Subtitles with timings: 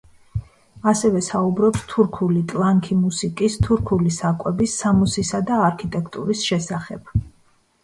[0.91, 7.17] ასევე საუბრობს თურქული „ტლანქი“ მუსიკის, თურქული საკვების, სამოსისა და არქიტექტურის შესახებ.